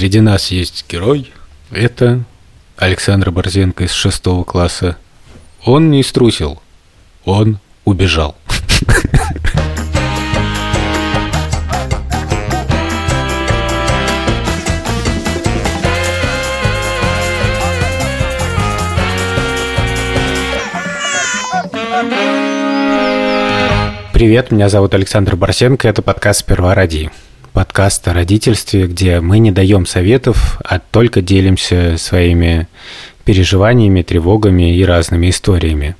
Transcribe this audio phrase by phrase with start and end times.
[0.00, 1.30] Среди нас есть герой.
[1.70, 2.24] Это
[2.78, 4.96] Александр Борзенко из шестого класса.
[5.62, 6.62] Он не струсил.
[7.26, 8.34] Он убежал.
[24.14, 27.10] Привет, меня зовут Александр Борсенко, это подкаст «Сперва ради».
[27.52, 32.68] Подкаст о родительстве, где мы не даем советов, а только делимся своими
[33.24, 35.96] переживаниями, тревогами и разными историями.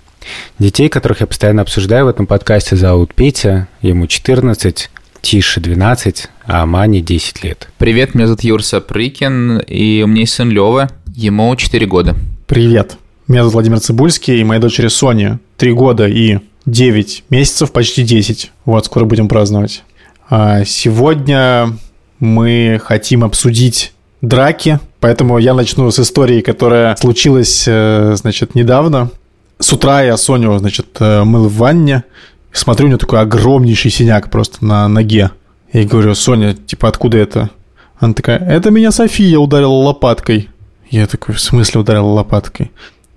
[0.60, 4.90] Детей, которых я постоянно обсуждаю в этом подкасте, зовут Петя, ему 14,
[5.22, 7.68] Тише 12, а Мане 10 лет.
[7.78, 12.14] Привет, меня зовут Юр Сапрыкин, и у меня есть сын Лёва, ему 4 года.
[12.46, 18.04] Привет, меня зовут Владимир Цибульский, и моей дочери Соня 3 года и 9 месяцев, почти
[18.04, 18.52] 10.
[18.66, 19.82] Вот, скоро будем праздновать.
[20.30, 21.76] А сегодня
[22.20, 29.10] мы хотим обсудить драки, поэтому я начну с истории, которая случилась, э, значит, недавно.
[29.58, 32.04] С утра я Соню, значит, э, мыл в ванне,
[32.52, 35.32] смотрю, у нее такой огромнейший синяк просто на ноге.
[35.72, 37.50] И говорю, Соня, типа, откуда это?
[37.98, 40.48] Она такая, это меня София ударила лопаткой.
[40.90, 42.70] Я такой, в смысле ударила лопаткой?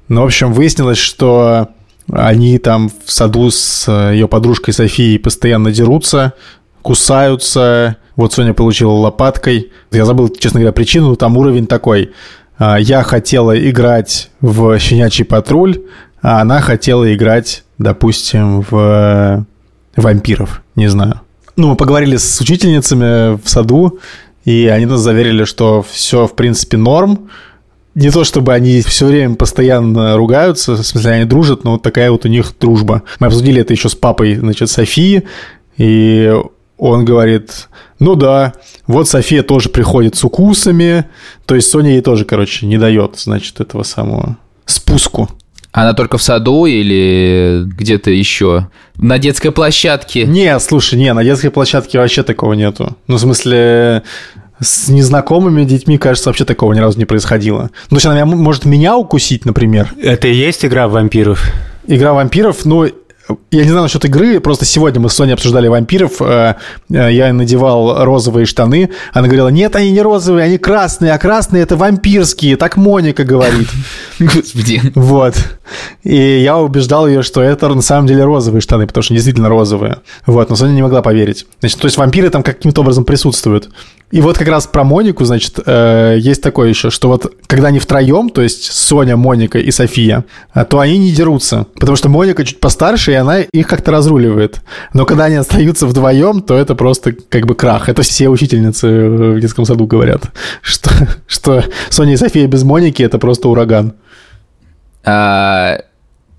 [0.08, 1.70] Ну, в общем, выяснилось, что
[2.12, 6.34] они там в саду с э, ее подружкой Софией постоянно дерутся,
[6.84, 7.98] кусаются.
[8.16, 9.72] Вот Соня получила лопаткой.
[9.92, 12.12] Я забыл, честно говоря, причину, но там уровень такой.
[12.60, 15.82] А, я хотела играть в «Щенячий патруль»,
[16.22, 19.46] а она хотела играть, допустим, в
[19.96, 21.22] вампиров, не знаю.
[21.56, 24.00] Ну, мы поговорили с учительницами в саду,
[24.46, 27.30] и они нас заверили, что все, в принципе, норм,
[27.96, 32.10] не то чтобы они все время постоянно ругаются, в смысле, они дружат, но вот такая
[32.12, 33.04] вот у них дружба.
[33.20, 35.24] Мы обсудили это еще с папой, значит, Софии,
[35.78, 36.34] и
[36.84, 38.54] он говорит, ну да,
[38.88, 41.06] вот София тоже приходит с укусами,
[41.46, 45.30] то есть Соня ей тоже, короче, не дает, значит, этого самого спуску.
[45.72, 48.68] Она только в саду или где-то еще?
[48.98, 50.26] На детской площадке?
[50.26, 52.98] Не, слушай, не, на детской площадке вообще такого нету.
[53.08, 54.04] Ну, в смысле,
[54.60, 57.72] с незнакомыми детьми, кажется, вообще такого ни разу не происходило.
[57.90, 59.94] Ну, то есть она может меня укусить, например.
[60.02, 61.50] Это и есть игра в вампиров?
[61.88, 62.90] Игра вампиров, ну,
[63.52, 66.56] я не знаю насчет игры, просто сегодня мы с Соней обсуждали вампиров, э,
[66.90, 71.64] э, я надевал розовые штаны, она говорила, нет, они не розовые, они красные, а красные
[71.64, 73.70] это вампирские, так Моника говорит.
[74.20, 74.82] Господи.
[74.96, 75.36] Вот.
[76.04, 80.00] И я убеждал ее, что это на самом деле розовые штаны, потому что действительно розовые.
[80.26, 81.46] Вот, но Соня не могла поверить.
[81.62, 83.70] Значит, то есть вампиры там каким-то образом присутствуют.
[84.12, 87.80] И вот как раз про Монику, значит, э, есть такое еще, что вот когда они
[87.80, 90.26] втроем, то есть Соня, Моника и София,
[90.70, 94.62] то они не дерутся, потому что Моника чуть постарше, и она их как-то разруливает.
[94.94, 97.88] Но когда они остаются вдвоем, то это просто как бы крах.
[97.88, 100.32] Это все учительницы в детском саду говорят,
[100.62, 100.90] что,
[101.28, 103.94] что Соня и София без Моники– это просто ураган.
[105.06, 105.78] А,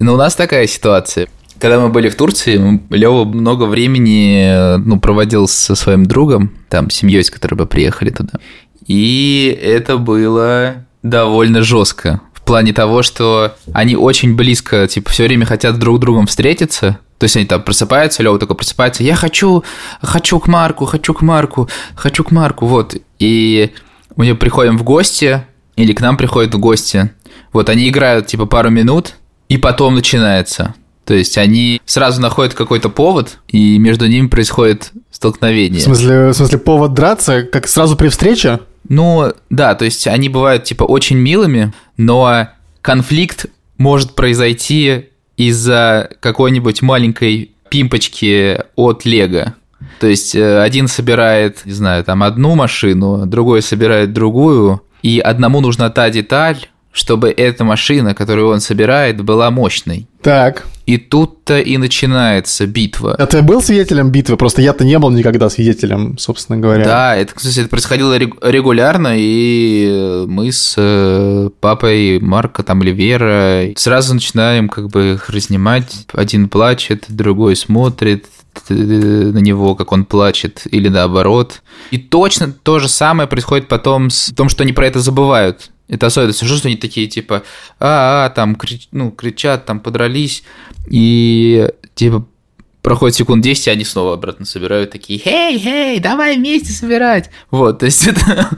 [0.01, 1.29] ну, у нас такая ситуация.
[1.61, 7.23] Когда мы были в Турции, Лева много времени ну, проводил со своим другом, там, семьей,
[7.23, 8.41] с которой мы приехали туда.
[8.87, 12.21] И это было довольно жестко.
[12.45, 16.99] Плане того, что они очень близко, типа, все время хотят друг с другом встретиться.
[17.19, 19.65] То есть они там просыпаются, Лева только просыпается, я хочу,
[20.03, 22.97] хочу к Марку, хочу к Марку, хочу к Марку, вот.
[23.19, 23.73] И
[24.17, 25.45] мы приходим в гости,
[25.77, 27.11] или к нам приходят в гости.
[27.53, 29.15] Вот они играют, типа, пару минут,
[29.49, 30.75] и потом начинается.
[31.05, 35.81] То есть они сразу находят какой-то повод, и между ними происходит столкновение.
[35.81, 38.61] В смысле, в смысле повод драться, как сразу при встрече?
[38.89, 42.49] Ну, да, то есть они бывают, типа, очень милыми, но
[42.83, 43.47] конфликт
[43.79, 45.07] может произойти
[45.37, 49.55] из-за какой-нибудь маленькой пимпочки от Лего.
[50.01, 55.61] То есть э, один собирает, не знаю, там одну машину, другой собирает другую, и одному
[55.61, 60.07] нужна та деталь, чтобы эта машина, которую он собирает, была мощной.
[60.23, 60.65] Так.
[60.87, 63.17] И тут-то и начинается битва.
[63.19, 64.37] А ты был свидетелем битвы?
[64.37, 66.85] Просто я-то не был никогда свидетелем, собственно говоря.
[66.85, 73.65] Да, это, кстати, это происходило регулярно, и мы с э, папой Марка там или Вера
[73.77, 76.07] сразу начинаем как бы их разнимать.
[76.13, 78.27] Один плачет, другой смотрит,
[78.69, 81.63] э, на него, как он плачет, или наоборот.
[81.91, 85.71] И точно то же самое происходит потом с том, что они про это забывают.
[85.89, 87.43] Это особенность, что они такие, типа,
[87.79, 90.45] а, -а там, крич, ну, кричат, там, подрались,
[90.89, 92.27] и, типа,
[92.85, 97.79] проходит секунд 10, и они снова обратно собирают, такие, «Хей, хей, давай вместе собирать!» Вот,
[97.79, 98.51] то есть это...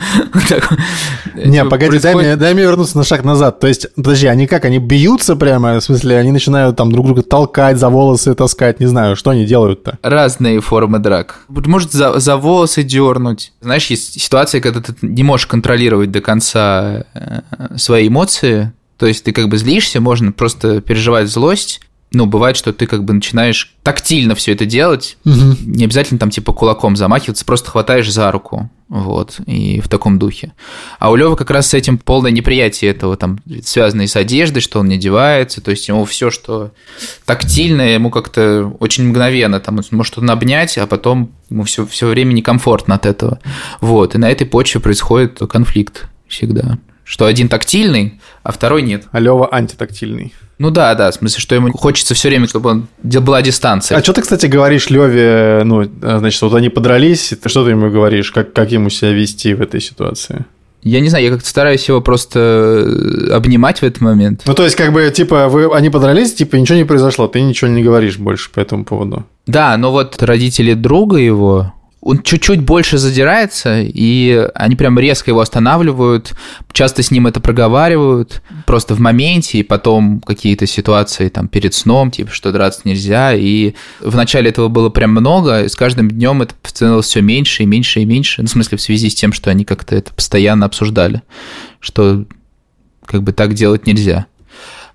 [1.36, 3.60] Не, погоди, дай мне, дай мне вернуться на шаг назад.
[3.60, 5.78] То есть, подожди, они как, они бьются прямо?
[5.78, 9.46] В смысле, они начинают там друг друга толкать, за волосы таскать, не знаю, что они
[9.46, 9.98] делают-то?
[10.02, 11.40] Разные формы драк.
[11.48, 13.52] Может, за, за волосы дернуть.
[13.60, 17.40] Знаешь, есть ситуация, когда ты не можешь контролировать до конца э,
[17.76, 21.80] свои эмоции, то есть ты как бы злишься, можно просто переживать злость,
[22.12, 25.56] ну, бывает, что ты как бы начинаешь тактильно все это делать, угу.
[25.60, 30.52] не обязательно там типа кулаком замахиваться, просто хватаешь за руку, вот, и в таком духе.
[30.98, 34.60] А у Лёвы как раз с этим полное неприятие этого, там, связано и с одеждой,
[34.60, 36.70] что он не одевается, то есть ему все, что
[37.24, 42.06] тактильное, ему как-то очень мгновенно, там, он может что-то обнять, а потом ему все, все
[42.06, 43.40] время некомфортно от этого.
[43.80, 46.78] Вот, и на этой почве происходит конфликт всегда.
[47.06, 49.04] Что один тактильный, а второй нет.
[49.12, 50.34] А Лёва антитактильный.
[50.58, 53.96] Ну да, да, в смысле, что ему хочется все время, чтобы он, была дистанция.
[53.96, 58.32] А что ты, кстати, говоришь Леве, ну, значит, вот они подрались, что ты ему говоришь,
[58.32, 60.46] как, как ему себя вести в этой ситуации?
[60.82, 64.42] Я не знаю, я как-то стараюсь его просто э, обнимать в этот момент.
[64.46, 67.70] Ну, то есть, как бы, типа, вы, они подрались, типа, ничего не произошло, ты ничего
[67.70, 69.24] не говоришь больше по этому поводу.
[69.46, 71.72] Да, но вот родители друга его,
[72.06, 76.34] он чуть-чуть больше задирается, и они прям резко его останавливают,
[76.70, 82.12] часто с ним это проговаривают, просто в моменте, и потом какие-то ситуации там перед сном,
[82.12, 86.42] типа, что драться нельзя, и в начале этого было прям много, и с каждым днем
[86.42, 89.32] это становилось все меньше и меньше и меньше, ну, в смысле, в связи с тем,
[89.32, 91.22] что они как-то это постоянно обсуждали,
[91.80, 92.24] что
[93.04, 94.26] как бы так делать нельзя.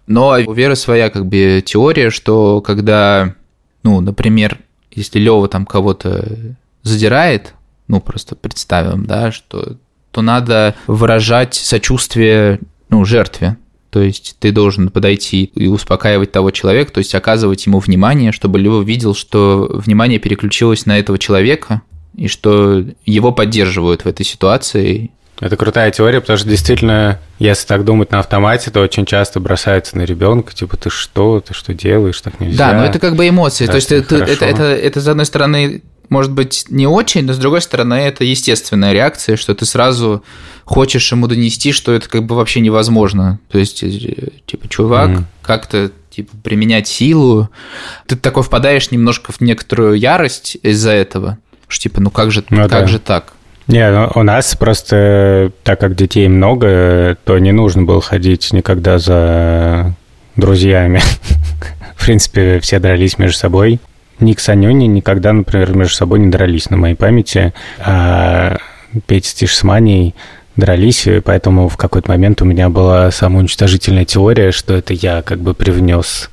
[0.07, 3.35] Но у Веры своя как бы теория, что когда,
[3.83, 4.59] ну, например,
[4.91, 7.53] если Лева там кого-то задирает,
[7.87, 9.77] ну, просто представим, да, что
[10.11, 13.57] то надо выражать сочувствие ну, жертве.
[13.89, 18.57] То есть ты должен подойти и успокаивать того человека, то есть оказывать ему внимание, чтобы
[18.57, 21.81] Лева видел, что внимание переключилось на этого человека,
[22.15, 25.11] и что его поддерживают в этой ситуации.
[25.41, 29.97] Это крутая теория, потому что действительно, если так думать на автомате, то очень часто бросается
[29.97, 32.71] на ребенка, типа ты что, ты что делаешь, так нельзя.
[32.71, 33.65] Да, но это как бы эмоции.
[33.65, 37.37] то есть это, это, это, это, с одной стороны, может быть, не очень, но с
[37.37, 40.23] другой стороны, это естественная реакция, что ты сразу
[40.65, 43.39] хочешь ему донести, что это как бы вообще невозможно.
[43.49, 45.23] То есть, э, типа, чувак, mm-hmm.
[45.41, 47.49] как-то типа применять силу,
[48.07, 51.37] ты такой впадаешь немножко в некоторую ярость из-за этого.
[51.69, 52.87] Что типа, ну как же, ну, как да.
[52.87, 53.31] же так?
[53.67, 58.99] Не, ну, у нас просто, так как детей много, то не нужно было ходить никогда
[58.99, 59.95] за
[60.35, 61.01] друзьями.
[61.95, 63.79] В принципе, все дрались между собой.
[64.21, 68.57] Ник с Анёней никогда, например, между собой не дрались на моей памяти, а
[69.07, 70.15] Петя с Тишманией
[70.55, 75.39] дрались, и поэтому в какой-то момент у меня была самоуничтожительная теория, что это я как
[75.39, 76.29] бы привнес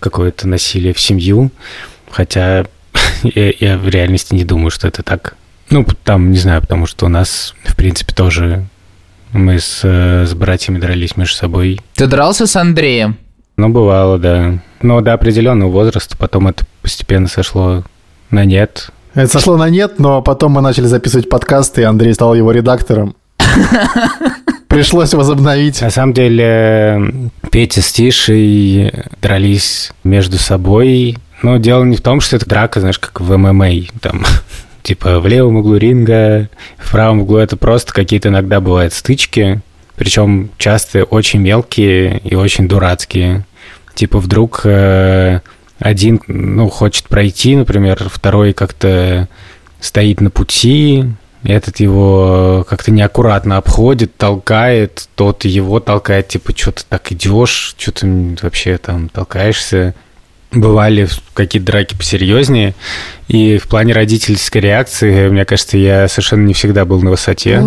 [0.00, 1.50] какое-то насилие в семью,
[2.10, 2.66] хотя
[3.22, 5.36] я, я в реальности не думаю, что это так.
[5.70, 8.66] Ну, там, не знаю, потому что у нас, в принципе, тоже
[9.32, 11.80] мы с, с братьями дрались между собой.
[11.94, 13.16] Ты дрался с Андреем?
[13.60, 14.54] Ну, бывало, да.
[14.80, 17.84] Но до определенного возраста потом это постепенно сошло
[18.30, 18.88] на нет.
[19.12, 23.14] Это сошло на нет, но потом мы начали записывать подкасты, и Андрей стал его редактором.
[24.68, 25.82] Пришлось возобновить.
[25.82, 31.18] На самом деле, Петя с Тишей дрались между собой.
[31.42, 33.68] Но дело не в том, что это драка, знаешь, как в ММА.
[34.00, 34.24] Там,
[34.82, 36.48] типа в левом углу ринга,
[36.78, 39.60] в правом углу это просто какие-то иногда бывают стычки.
[39.96, 43.44] Причем часто очень мелкие и очень дурацкие.
[43.94, 45.40] Типа вдруг э,
[45.78, 49.28] один, ну, хочет пройти, например, второй как-то
[49.80, 51.06] стоит на пути,
[51.42, 57.92] этот его как-то неаккуратно обходит, толкает, тот его толкает, типа, что ты так идешь, что
[57.92, 59.94] ты вообще там толкаешься.
[60.52, 62.74] Бывали какие-то драки посерьезнее,
[63.28, 67.62] и в плане родительской реакции, мне кажется, я совершенно не всегда был на высоте.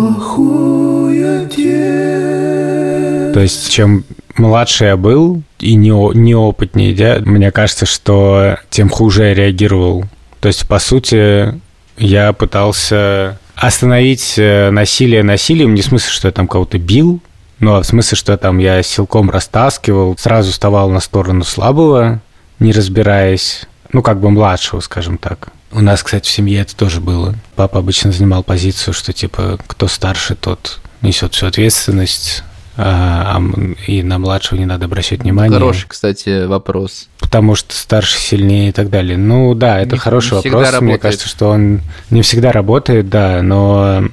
[3.34, 4.04] То есть, чем
[4.36, 10.04] младше я был и не, неопытнее, да, мне кажется, что тем хуже я реагировал.
[10.38, 11.52] То есть, по сути,
[11.96, 17.18] я пытался остановить э, насилие насилием, не в смысле, что я там кого-то бил,
[17.58, 22.20] но в смысле, что там я силком растаскивал, сразу вставал на сторону слабого,
[22.60, 25.48] не разбираясь, ну, как бы младшего, скажем так.
[25.72, 27.34] У нас, кстати, в семье это тоже было.
[27.56, 32.44] Папа обычно занимал позицию, что, типа, кто старше, тот несет всю ответственность,
[32.76, 33.42] а, а,
[33.86, 35.52] и на младшего не надо обращать внимание.
[35.52, 37.08] Хороший, кстати, вопрос.
[37.20, 39.16] Потому что старше сильнее и так далее.
[39.16, 40.80] Ну да, это не, хороший не вопрос.
[40.80, 44.04] Мне кажется, что он не всегда работает, да, но,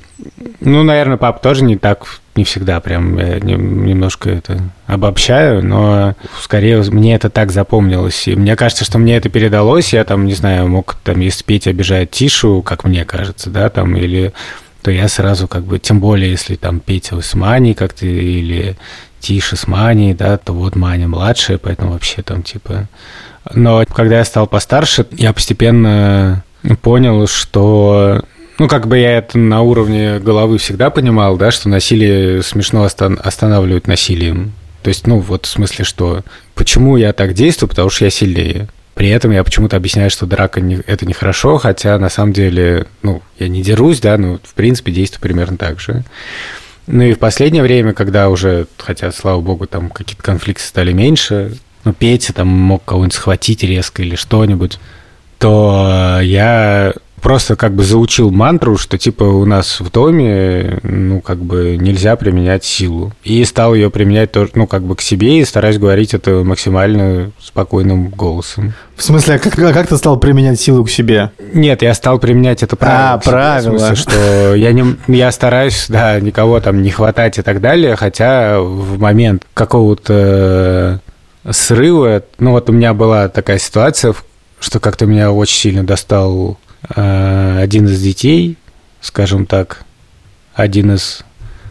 [0.59, 6.81] ну, наверное, папа тоже не так не всегда прям я немножко это обобщаю, но скорее
[6.83, 8.27] мне это так запомнилось.
[8.27, 9.93] И мне кажется, что мне это передалось.
[9.93, 13.97] Я там, не знаю, мог там, если Петя обижает Тишу, как мне кажется, да, там,
[13.97, 14.33] или
[14.81, 18.77] то я сразу как бы, тем более, если там Петя с Маней как-то, или
[19.19, 22.87] Тиша с Маней, да, то вот Маня младшая, поэтому вообще там типа...
[23.53, 26.43] Но когда я стал постарше, я постепенно
[26.81, 28.21] понял, что
[28.59, 33.87] ну, как бы я это на уровне головы всегда понимал, да, что насилие смешно останавливать
[33.87, 34.53] насилием.
[34.83, 36.21] То есть, ну, вот в смысле, что
[36.53, 38.67] почему я так действую, потому что я сильнее.
[39.01, 43.23] При этом я почему-то объясняю, что драка не, это нехорошо, хотя на самом деле, ну,
[43.39, 46.03] я не дерусь, да, но в принципе действую примерно так же.
[46.85, 51.57] Ну и в последнее время, когда уже, хотя, слава богу, там какие-то конфликты стали меньше,
[51.83, 54.77] ну, Петя там мог кого-нибудь схватить резко или что-нибудь,
[55.39, 61.37] то я просто как бы заучил мантру, что типа у нас в доме, ну, как
[61.37, 63.13] бы нельзя применять силу.
[63.23, 67.31] И стал ее применять тоже, ну, как бы к себе и стараюсь говорить это максимально
[67.39, 68.73] спокойным голосом.
[68.95, 71.31] В смысле, а как, а как ты стал применять силу к себе?
[71.53, 73.13] Нет, я стал применять это правило.
[73.13, 73.75] А, правило.
[73.75, 77.95] В смысле, что я, не, я стараюсь, да, никого там не хватать и так далее,
[77.95, 81.01] хотя в момент какого-то
[81.49, 84.13] срыва, ну, вот у меня была такая ситуация,
[84.59, 88.57] что как-то меня очень сильно достал Э, один из детей,
[89.01, 89.83] скажем так,
[90.53, 91.21] один из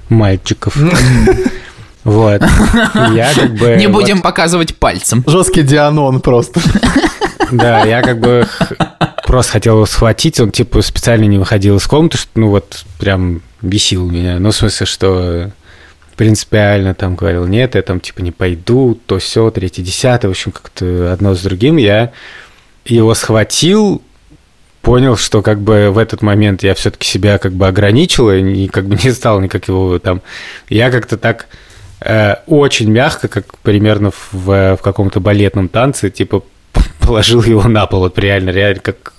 [0.08, 0.76] мальчиков.
[2.04, 2.42] Вот.
[3.12, 3.76] Я как бы...
[3.76, 4.22] Не будем вот...
[4.22, 5.22] показывать пальцем.
[5.26, 6.60] Жесткий дианон просто.
[7.50, 8.46] Да, я как бы
[9.26, 13.42] просто хотел его схватить, он типа специально не выходил из комнаты, что, ну вот прям
[13.60, 14.38] бесил меня.
[14.38, 15.50] Ну, в смысле, что
[16.16, 20.52] принципиально там говорил, нет, я там типа не пойду, то все, третье, десятое, в общем,
[20.52, 21.76] как-то одно с другим.
[21.76, 22.12] Я
[22.84, 24.02] его схватил,
[24.90, 28.86] понял, что как бы в этот момент я все-таки себя как бы ограничил и как
[28.86, 30.20] бы не стал никак его там...
[30.68, 31.46] Я как-то так
[32.00, 36.42] э, очень мягко, как примерно в, в каком-то балетном танце, типа
[36.98, 39.12] положил его на пол, вот реально, реально как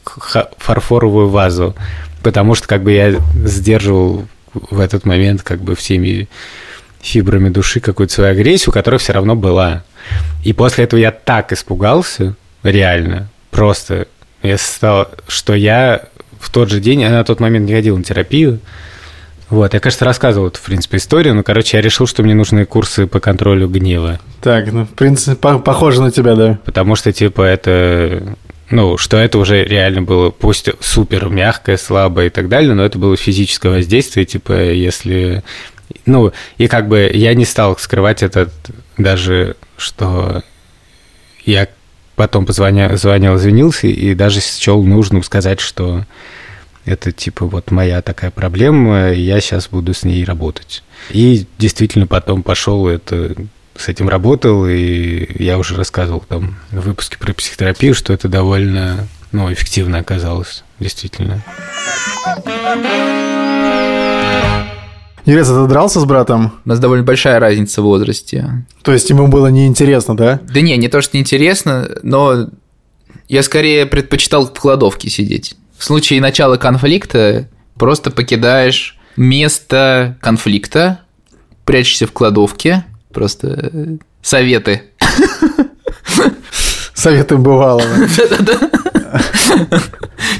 [0.57, 1.73] фарфоровую вазу,
[2.21, 6.27] потому что как бы я сдерживал в этот момент как бы всеми
[6.99, 9.85] фибрами души какую-то свою агрессию, которая все равно была.
[10.43, 14.09] И после этого я так испугался, реально, просто
[14.43, 16.03] я стал, что я
[16.39, 18.59] в тот же день, я на тот момент не ходил на терапию,
[19.51, 22.65] вот, я, кажется, рассказывал эту, в принципе, историю, но, короче, я решил, что мне нужны
[22.65, 24.17] курсы по контролю гнева.
[24.41, 26.57] Так, ну, в принципе, по похоже на тебя, да.
[26.63, 28.37] Потому что, типа, это,
[28.69, 32.97] ну, что это уже реально было, пусть супер мягкое, слабое и так далее, но это
[32.97, 35.43] было физическое воздействие, типа, если...
[36.05, 38.53] Ну, и как бы я не стал скрывать этот
[38.97, 40.43] даже, что
[41.43, 41.67] я
[42.21, 46.05] потом позвонил, звонил, извинился и даже счел нужным сказать, что
[46.85, 50.83] это типа вот моя такая проблема, я сейчас буду с ней работать.
[51.09, 53.33] И действительно потом пошел это
[53.75, 59.07] с этим работал, и я уже рассказывал там в выпуске про психотерапию, что это довольно
[59.31, 61.41] ну, эффективно оказалось, действительно.
[65.25, 66.53] Интересно, ты дрался с братом?
[66.65, 68.65] У нас довольно большая разница в возрасте.
[68.81, 70.39] То есть ему было неинтересно, да?
[70.51, 72.49] Да не, не то, что неинтересно, но
[73.27, 75.55] я скорее предпочитал в кладовке сидеть.
[75.77, 77.47] В случае начала конфликта
[77.81, 81.01] просто покидаешь место конфликта,
[81.65, 84.83] прячешься в кладовке, просто э, советы.
[86.93, 87.81] Советы бывало.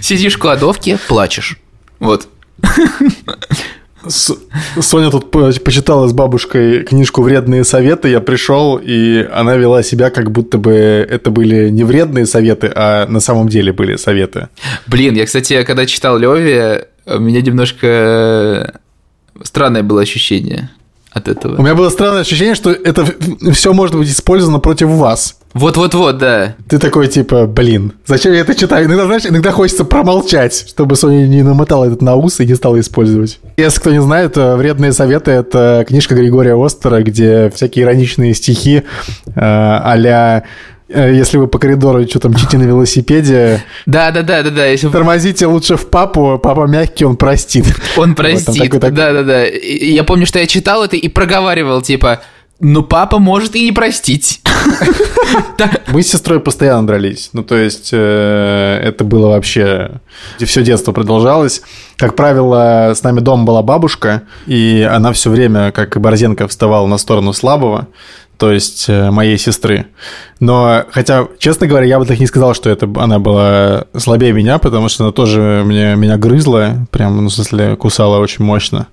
[0.02, 1.58] Сидишь в кладовке, плачешь.
[2.00, 2.28] Вот.
[4.08, 8.10] Соня тут почитала с бабушкой книжку «Вредные советы».
[8.10, 13.06] Я пришел, и она вела себя, как будто бы это были не вредные советы, а
[13.08, 14.50] на самом деле были советы.
[14.88, 18.80] Блин, я, кстати, когда читал Леви, у меня немножко
[19.44, 20.70] странное было ощущение
[21.12, 21.58] от этого.
[21.58, 23.06] У меня было странное ощущение, что это
[23.52, 25.38] все может быть использовано против вас.
[25.54, 26.56] Вот-вот-вот, да.
[26.70, 28.86] Ты такой, типа, блин, зачем я это читаю?
[28.86, 32.80] Иногда, знаешь, иногда хочется промолчать, чтобы Соня не намотала этот на ус и не стала
[32.80, 33.40] использовать.
[33.58, 38.84] Если кто не знает, «Вредные советы»— это книжка Григория Остера, где всякие ироничные стихи
[39.26, 40.44] э, а
[40.94, 43.64] если вы по коридору что там чите на велосипеде.
[43.86, 44.66] Да, да, да, да, да.
[44.66, 44.90] Если...
[44.90, 47.66] Тормозите лучше в папу, папа мягкий, он простит.
[47.98, 48.72] Он простит.
[48.80, 49.44] Да, да, да.
[49.46, 52.22] Я помню, что я читал это и проговаривал, типа,
[52.64, 54.40] ну, папа может и не простить.
[55.88, 57.32] Мы с сестрой постоянно дрались.
[57.34, 60.00] Ну, то есть, э, это было вообще...
[60.40, 61.64] Все детство продолжалось.
[61.98, 66.86] Как правило, с нами дома была бабушка, и она все время, как и Борзенко, вставала
[66.86, 67.88] на сторону слабого.
[68.42, 69.86] То есть э, моей сестры.
[70.40, 74.58] Но, хотя, честно говоря, я бы так не сказал, что это она была слабее меня,
[74.58, 78.88] потому что она тоже меня, меня грызла, прям, ну, в смысле, кусала очень мощно.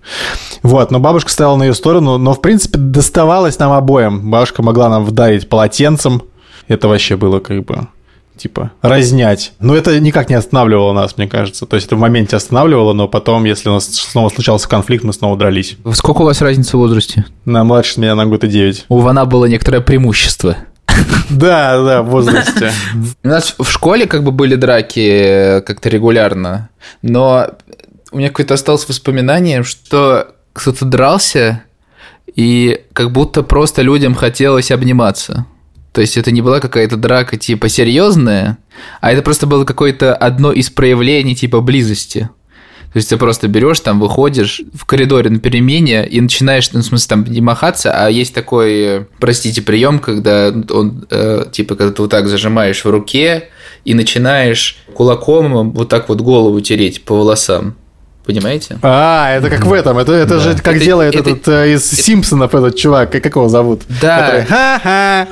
[0.62, 4.30] Вот, но бабушка стояла на ее сторону, но, в принципе, доставалось нам обоим.
[4.30, 6.24] Бабушка могла нам вдарить полотенцем.
[6.66, 7.88] Это вообще было как бы
[8.38, 9.52] типа, разнять.
[9.60, 11.66] Но это никак не останавливало нас, мне кажется.
[11.66, 15.12] То есть это в моменте останавливало, но потом, если у нас снова случался конфликт, мы
[15.12, 15.76] снова дрались.
[15.92, 17.26] Сколько у вас разница в возрасте?
[17.44, 18.86] На младше меня на год и 9.
[18.88, 20.56] У Вана было некоторое преимущество.
[21.30, 22.72] Да, да, в возрасте.
[23.22, 26.70] У нас в школе как бы были драки как-то регулярно,
[27.02, 27.50] но
[28.10, 31.62] у меня какое-то осталось воспоминание, что кто-то дрался,
[32.34, 35.46] и как будто просто людям хотелось обниматься.
[35.98, 38.58] То есть это не была какая-то драка типа серьезная,
[39.00, 42.30] а это просто было какое-то одно из проявлений типа близости.
[42.92, 46.84] То есть ты просто берешь, там выходишь в коридоре на перемене и начинаешь, ну, в
[46.84, 52.02] смысле, там не махаться, а есть такой, простите, прием, когда он, э, типа, когда ты
[52.02, 53.48] вот так зажимаешь в руке
[53.84, 57.74] и начинаешь кулаком вот так вот голову тереть по волосам.
[58.24, 58.78] Понимаете?
[58.82, 59.98] А, это как в этом.
[59.98, 60.38] Это, это да.
[60.38, 63.10] же как это, делает это, этот э, из это, Симпсонов этот чувак.
[63.10, 63.82] Как его зовут?
[64.00, 64.18] Да.
[64.20, 65.28] Который, Ха-ха.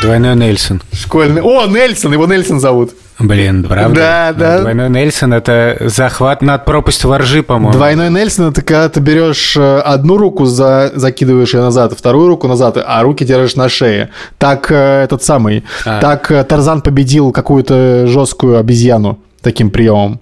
[0.00, 0.82] Двойной Нельсон.
[0.92, 1.42] Школьный.
[1.42, 2.92] О, Нельсон, его Нельсон зовут.
[3.18, 3.94] Блин, правда?
[3.94, 4.60] Да, да.
[4.60, 7.72] Двойной Нельсон– это захват над пропастью воржи, по-моему.
[7.72, 12.48] Двойной Нельсон– это когда ты берешь э, одну руку, за, закидываешь ее назад, вторую руку
[12.48, 14.08] назад, а руки держишь на шее.
[14.38, 16.00] Так э, этот самый, а.
[16.00, 20.20] так э, Тарзан победил какую-то жесткую обезьяну таким приемом.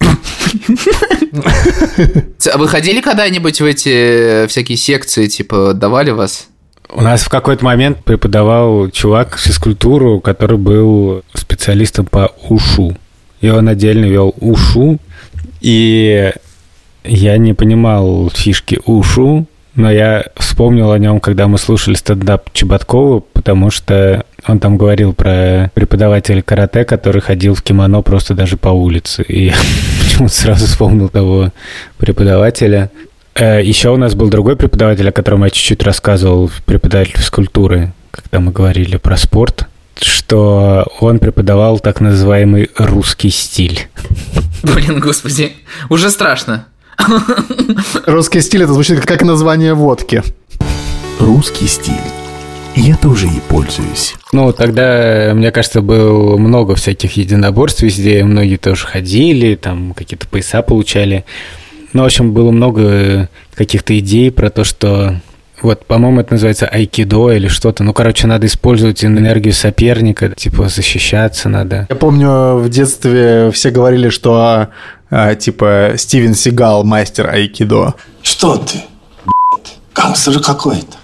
[2.52, 6.48] А вы ходили когда-нибудь в эти всякие секции, типа, давали вас?
[6.94, 12.96] У нас в какой-то момент преподавал чувак физкультуру, который был специалистом по ушу.
[13.40, 14.98] И он отдельно вел ушу.
[15.60, 16.32] И
[17.04, 23.20] я не понимал фишки ушу, но я вспомнил о нем, когда мы слушали стендап Чеботкова,
[23.32, 28.68] потому что он там говорил про преподавателя карате, который ходил в кимоно просто даже по
[28.68, 29.22] улице.
[29.22, 29.54] И я
[30.02, 31.52] почему-то сразу вспомнил того
[31.96, 32.90] преподавателя.
[33.34, 38.40] Э, Еще у нас был другой преподаватель, о котором я чуть-чуть рассказывал, преподаватель физкультуры, когда
[38.40, 39.66] мы говорили про спорт,
[40.00, 43.88] что он преподавал так называемый русский стиль.
[44.62, 45.52] Блин, господи,
[45.88, 46.66] уже страшно.
[48.06, 50.22] Русский стиль это звучит как название водки.
[51.18, 51.94] Русский стиль.
[52.74, 54.14] Я тоже и пользуюсь.
[54.32, 60.62] Ну, тогда, мне кажется, было много всяких единоборств везде, многие тоже ходили, там какие-то пояса
[60.62, 61.24] получали.
[61.92, 65.16] Ну, в общем, было много каких-то идей про то, что
[65.62, 67.84] вот, по-моему, это называется айкидо или что-то.
[67.84, 71.86] Ну, короче, надо использовать энергию соперника, типа защищаться надо.
[71.88, 74.68] Я помню, в детстве все говорили, что
[75.10, 77.94] а, типа Стивен Сигал мастер айкидо.
[78.22, 78.82] Что ты,
[79.94, 80.96] гангстер какой-то,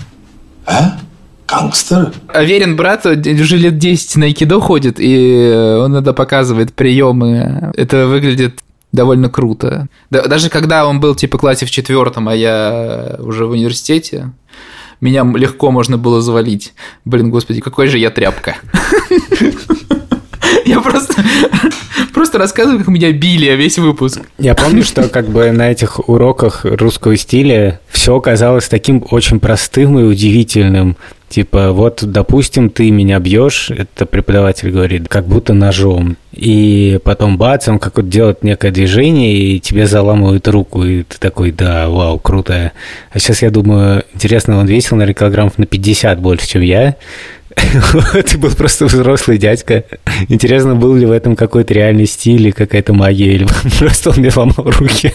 [0.67, 0.99] а?
[1.47, 2.13] Гангстер?
[2.29, 7.73] Аверин брат уже лет 10 на айкидо ходит, и он иногда показывает приемы.
[7.75, 8.61] Это выглядит
[8.99, 9.87] довольно круто.
[10.11, 14.33] даже когда он был типа классе в четвертом, а я уже в университете,
[15.01, 16.75] меня легко можно было завалить.
[17.05, 18.57] Блин, господи, какой же я тряпка.
[20.65, 21.23] Я просто,
[22.15, 24.21] просто рассказываю, как меня били весь выпуск.
[24.39, 29.99] Я помню, что как бы на этих уроках русского стиля все казалось таким очень простым
[29.99, 30.97] и удивительным.
[31.29, 36.17] Типа, вот, допустим, ты меня бьешь, это преподаватель говорит, как будто ножом.
[36.33, 41.19] И потом бац, он как вот делает некое движение, и тебе заламывают руку, и ты
[41.19, 42.73] такой, да, вау, круто.
[43.11, 46.97] А сейчас я думаю, интересно, он весил, наверное, килограммов на 50 больше, чем я.
[48.31, 49.85] Ты был просто взрослый дядька.
[50.29, 53.47] Интересно, был ли в этом какой-то реальный стиль или какая-то магия, или
[53.79, 55.13] просто он мне ломал руки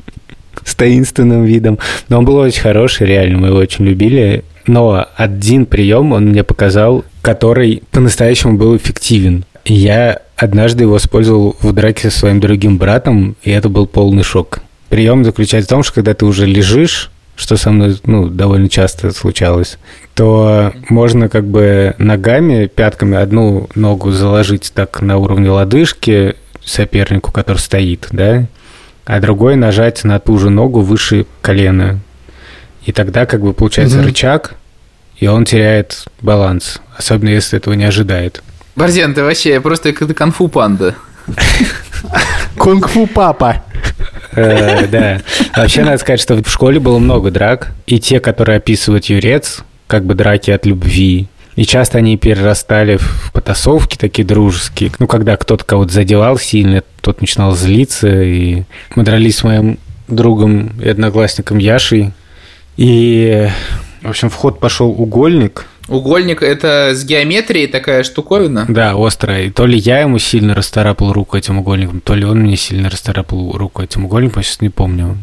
[0.64, 1.78] с таинственным видом.
[2.08, 4.44] Но он был очень хороший, реально, мы его очень любили.
[4.66, 9.44] Но один прием он мне показал, который по-настоящему был эффективен.
[9.64, 14.60] Я однажды его использовал в драке со своим другим братом, и это был полный шок.
[14.88, 19.10] Прием заключается в том, что когда ты уже лежишь, что со мной ну, довольно часто
[19.12, 19.78] случалось,
[20.14, 27.58] то можно как бы ногами, пятками одну ногу заложить так на уровне лодыжки сопернику, который
[27.58, 28.46] стоит, да,
[29.04, 32.00] а другой нажать на ту же ногу выше колена.
[32.84, 34.06] И тогда как бы получается угу.
[34.06, 34.54] рычаг,
[35.18, 38.42] и он теряет баланс, особенно если этого не ожидает.
[38.76, 40.94] Борзен, ты вообще просто как конфу панда.
[42.58, 43.62] Кунг-фу папа.
[44.32, 45.20] Э, да.
[45.56, 50.04] Вообще, надо сказать, что в школе было много драк, и те, которые описывают юрец, как
[50.04, 54.90] бы драки от любви, и часто они перерастали в потасовки такие дружеские.
[54.98, 58.22] Ну, когда кто-то кого-то задевал сильно, тот начинал злиться.
[58.22, 58.64] И
[58.96, 62.12] мы дрались с моим другом и одноклассником Яшей.
[62.76, 63.48] И
[64.02, 65.66] В общем, в ход пошел угольник.
[65.88, 68.66] Угольник– это с геометрией такая штуковина?
[68.68, 69.44] Да, острая.
[69.44, 72.90] И то ли я ему сильно расторапал руку этим угольником, то ли он мне сильно
[72.90, 75.16] расторапал руку этим угольником, я сейчас не помню.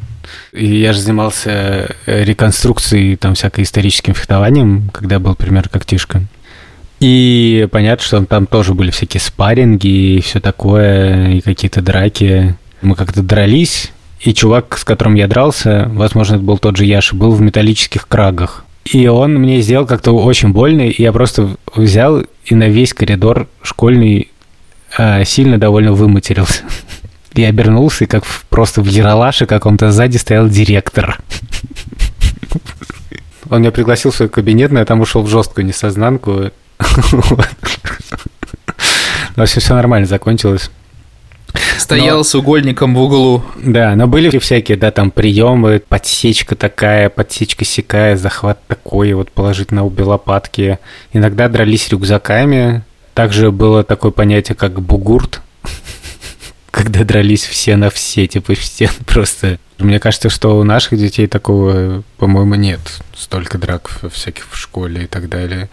[0.51, 6.21] И я же занимался э, реконструкцией, там, всякой историческим фехтованием, когда был, пример, как Тишка.
[6.99, 9.87] И понятно, что там тоже были всякие спарринги
[10.17, 12.55] и все такое, и какие-то драки.
[12.81, 17.15] Мы как-то дрались, и чувак, с которым я дрался, возможно, это был тот же Яша,
[17.15, 18.65] был в металлических крагах.
[18.85, 23.47] И он мне сделал как-то очень больно, и я просто взял и на весь коридор
[23.61, 24.29] школьный
[24.97, 26.63] а, сильно довольно выматерился.
[27.33, 31.19] Я обернулся, и как просто в яралаше каком-то сзади стоял директор.
[33.49, 36.51] Он меня пригласил в свой кабинет, но я там ушел в жесткую несознанку.
[36.79, 37.39] В
[39.37, 40.71] общем, все нормально закончилось.
[41.77, 42.23] Стоял но...
[42.23, 43.43] с угольником в углу.
[43.61, 49.71] Да, но были всякие, да, там приемы, подсечка такая, подсечка сякая, захват такой, вот положить
[49.71, 50.79] на обе лопатки.
[51.13, 52.83] Иногда дрались рюкзаками.
[53.13, 55.41] Также было такое понятие, как бугурт,
[56.71, 59.59] когда дрались все на все, типа все просто.
[59.77, 62.79] Мне кажется, что у наших детей такого, по-моему, нет.
[63.15, 65.69] Столько драк всяких в школе и так далее.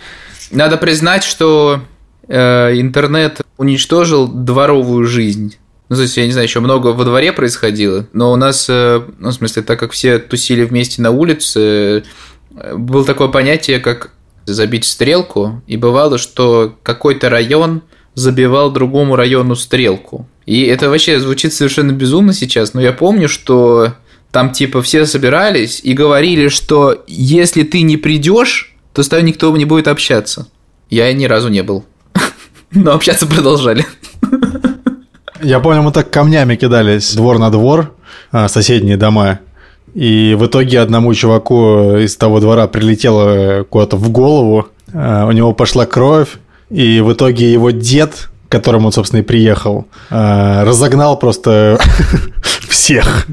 [0.50, 1.82] Надо признать, что
[2.26, 5.56] э, интернет уничтожил дворовую жизнь.
[5.88, 9.00] Ну, то есть, я не знаю, еще много во дворе происходило, но у нас, э,
[9.18, 12.04] ну, в смысле, так как все тусили вместе на улице,
[12.56, 14.10] э, было такое понятие, как
[14.44, 17.82] забить стрелку, и бывало, что какой-то район
[18.14, 20.28] забивал другому району стрелку.
[20.44, 23.94] И это вообще звучит совершенно безумно сейчас, но я помню, что
[24.30, 29.54] там типа все собирались и говорили, что если ты не придешь, то с тобой никто
[29.56, 30.48] не будет общаться.
[30.90, 31.84] Я ни разу не был.
[32.72, 33.86] Но общаться продолжали.
[35.42, 37.92] Я помню, мы так камнями кидались двор на двор,
[38.32, 39.38] а, соседние дома.
[39.94, 45.52] И в итоге одному чуваку из того двора прилетело куда-то в голову, а, у него
[45.52, 46.38] пошла кровь,
[46.70, 51.78] и в итоге его дед, к которому он, собственно, и приехал, а, разогнал просто
[52.68, 53.26] всех.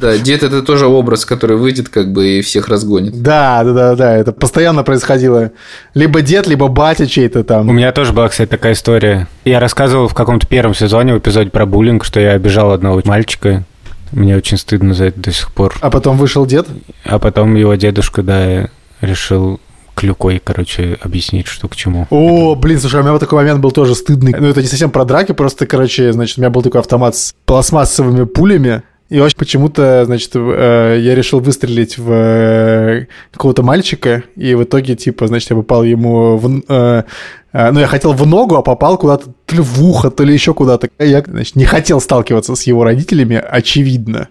[0.00, 3.22] Да, дед это тоже образ, который выйдет как бы и всех разгонит.
[3.22, 5.52] Да, да, да, да, это постоянно происходило.
[5.94, 7.68] Либо дед, либо батя чей-то там.
[7.68, 9.28] У меня тоже была, кстати, такая история.
[9.44, 13.64] Я рассказывал в каком-то первом сезоне, в эпизоде про буллинг, что я обижал одного мальчика.
[14.10, 15.74] Мне очень стыдно за это до сих пор.
[15.80, 16.66] А потом вышел дед?
[17.04, 18.68] А потом его дедушка, да,
[19.00, 19.60] решил
[19.96, 22.06] клюкой, короче, объяснить, что к чему.
[22.10, 24.34] О, блин, слушай, у меня такой момент был тоже стыдный.
[24.38, 27.34] Ну, это не совсем про драки, просто, короче, значит, у меня был такой автомат с
[27.46, 34.54] пластмассовыми пулями, и вообще почему-то, значит, э, я решил выстрелить в э, какого-то мальчика, и
[34.54, 36.62] в итоге, типа, значит, я попал ему в...
[36.68, 37.04] Э,
[37.52, 40.52] ну, я хотел в ногу, а попал куда-то то ли в ухо, то ли еще
[40.52, 40.90] куда-то.
[40.98, 44.28] Я, значит, не хотел сталкиваться с его родителями, очевидно.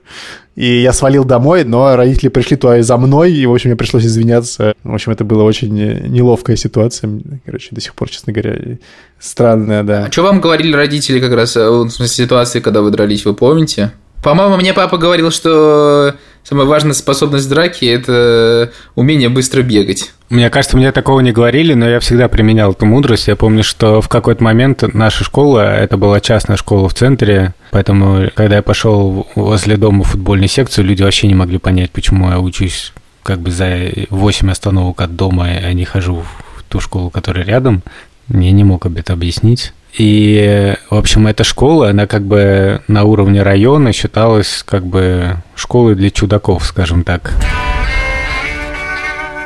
[0.55, 3.77] И я свалил домой, но родители пришли туда и за мной, и, в общем, мне
[3.77, 4.73] пришлось извиняться.
[4.83, 7.09] В общем, это была очень неловкая ситуация.
[7.45, 8.77] Короче, до сих пор, честно говоря,
[9.19, 10.05] странная, да.
[10.05, 13.91] А что вам говорили родители как раз в смысле, ситуации, когда вы дрались, вы помните?
[14.23, 20.12] По-моему, мне папа говорил, что самая важная способность драки– это умение быстро бегать.
[20.30, 23.28] Мне кажется, мне такого не говорили, но я всегда применял эту мудрость.
[23.28, 28.30] Я помню, что в какой-то момент наша школа, это была частная школа в центре, поэтому,
[28.34, 32.39] когда я пошел возле дома в футбольную секцию, люди вообще не могли понять, почему я
[32.39, 36.23] учусь как бы за 8 остановок от дома, а не хожу
[36.56, 37.84] в ту школу, которая рядом.
[38.30, 39.73] Я не мог об этом объяснить.
[39.97, 45.95] И, в общем, эта школа, она как бы на уровне района считалась как бы школой
[45.95, 47.34] для чудаков, скажем так.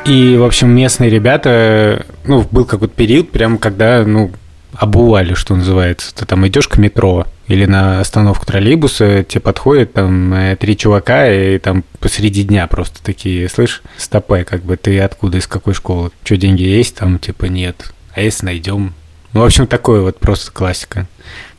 [0.06, 4.32] И, в общем, местные ребята, ну, был какой-то период, прям когда, ну,
[4.72, 6.14] обували, что называется.
[6.14, 11.30] Ты там идешь к метро или на остановку троллейбуса, тебе подходят там э, три чувака
[11.30, 16.10] и там посреди дня просто такие, слышь, стопай, как бы ты откуда, из какой школы?
[16.24, 16.96] Что, деньги есть?
[16.96, 17.92] Там, типа, нет.
[18.14, 18.94] А если найдем,
[19.32, 21.06] ну, в общем, такое вот просто классика.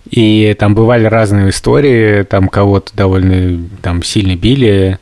[0.09, 4.99] И там бывали разные истории, там кого-то довольно там сильно били.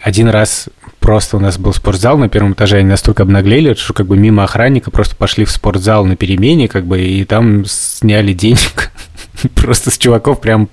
[0.00, 0.68] Один раз
[1.00, 4.44] просто у нас был спортзал на первом этаже, они настолько обнаглели, что как бы мимо
[4.44, 8.90] охранника просто пошли в спортзал на перемене, как бы, и там сняли денег
[9.54, 10.68] просто с чуваков прям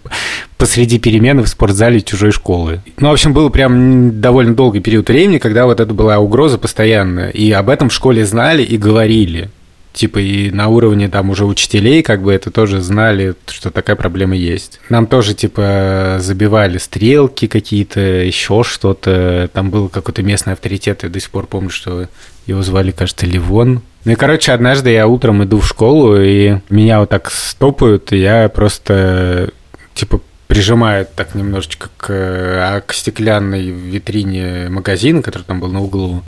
[0.57, 2.81] посреди перемены в спортзале чужой школы.
[2.97, 7.29] Ну, в общем, был прям довольно долгий период времени, когда вот это была угроза постоянно,
[7.29, 9.49] и об этом в школе знали и говорили
[9.95, 14.35] типа и на уровне там уже учителей как бы это тоже знали, что такая проблема
[14.35, 14.79] есть.
[14.89, 19.49] Нам тоже типа забивали стрелки какие-то, еще что-то.
[19.53, 22.07] Там был какой-то местный авторитет, я до сих пор помню, что
[22.45, 23.81] его звали, кажется, Ливон.
[24.03, 28.17] Ну и, короче, однажды я утром иду в школу, и меня вот так стопают, и
[28.17, 29.49] я просто,
[29.95, 36.23] типа, прижимаю так немножечко к, а, к стеклянной витрине магазина, который там был на углу.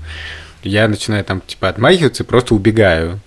[0.63, 3.19] я начинаю там типа отмахиваться и просто убегаю.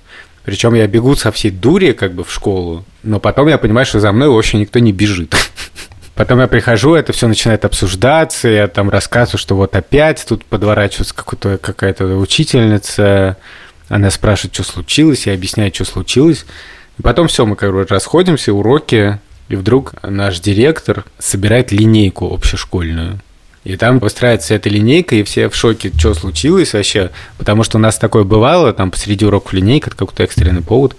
[0.45, 4.01] Причем я бегу со всей дури как бы в школу, но потом я понимаю, что
[4.01, 5.35] за мной вообще никто не бежит.
[6.15, 11.15] Потом я прихожу, это все начинает обсуждаться, я там рассказываю, что вот опять тут подворачивается
[11.15, 13.39] какая-то учительница,
[13.89, 16.45] она спрашивает, что случилось, я объясняю, что случилось.
[16.99, 23.19] И потом все, мы как бы расходимся, уроки, и вдруг наш директор собирает линейку общешкольную.
[23.65, 27.11] И там выстраивается эта линейка, и все в шоке, что случилось вообще.
[27.37, 30.97] Потому что у нас такое бывало, там посреди уроков линейка, какой-то экстренный повод.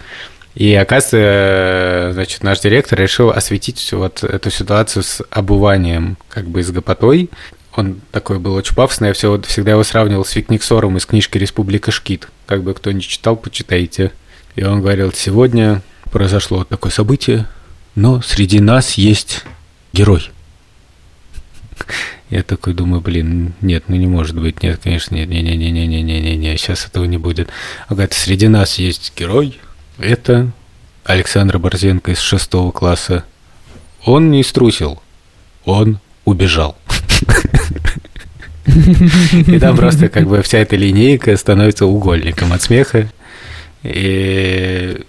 [0.54, 6.70] И оказывается, значит, наш директор решил осветить вот эту ситуацию с обуванием, как бы с
[6.72, 7.30] гопотой.
[7.74, 11.90] Он такой был очень пафосный, я все, всегда его сравнивал с Викниксором из книжки «Республика
[11.90, 12.28] Шкит».
[12.46, 14.12] Как бы кто не читал, почитайте.
[14.58, 17.48] И он говорил, сегодня произошло такое событие,
[17.96, 19.46] но среди нас есть
[19.94, 20.30] герой.
[22.30, 27.06] Я такой думаю, блин, нет, ну не может быть, нет, конечно, нет, не-не-не-не-не-не-не, сейчас этого
[27.06, 27.50] не будет.
[27.88, 29.60] А говорит, среди нас есть герой,
[29.98, 30.52] это
[31.04, 33.26] Александр Борзенко из шестого класса.
[34.06, 35.02] Он не струсил,
[35.66, 36.78] он убежал.
[38.66, 43.12] И там просто как бы вся эта линейка становится угольником от смеха.
[43.84, 45.04] И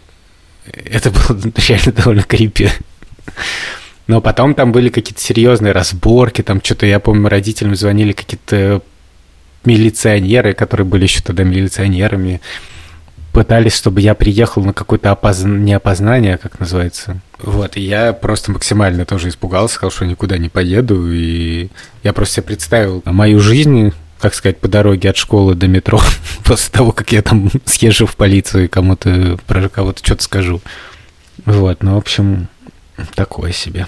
[0.67, 2.71] это было реально довольно крипи.
[4.07, 8.83] Но потом там были какие-то серьезные разборки, там что-то, я помню, родителям звонили какие-то
[9.65, 12.41] милиционеры, которые были еще тогда милиционерами,
[13.33, 15.43] пытались, чтобы я приехал на какое-то опоз...
[15.45, 17.21] не как называется.
[17.39, 21.71] Вот, и я просто максимально тоже испугался, сказал, что никуда не поеду, и
[22.03, 26.01] я просто себе представил мою жизнь, как сказать, по дороге от школы до метро,
[26.45, 30.61] после того, как я там съезжу в полицию и кому-то про кого-то что-то скажу.
[31.45, 32.49] Вот, ну, в общем,
[33.15, 33.87] такое себе.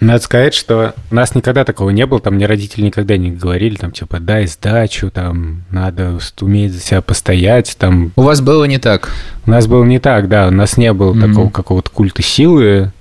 [0.00, 3.76] Надо сказать, что у нас никогда такого не было, там мне родители никогда не говорили,
[3.76, 8.12] там, типа, дай сдачу, там, надо уметь за себя постоять, там.
[8.16, 9.10] У вас было не так?
[9.46, 11.28] У нас было не так, да, у нас не было mm-hmm.
[11.28, 12.92] такого какого-то культа силы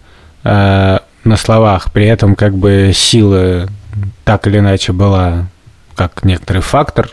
[0.44, 3.68] э, на словах, при этом, как бы, сила
[4.24, 5.48] так или иначе была
[5.96, 7.10] как некоторый фактор